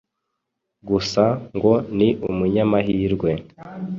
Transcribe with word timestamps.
Gusa 0.89 1.23
ngo 1.55 1.73
ni 1.97 2.09
umunyamahirwe 2.29 3.29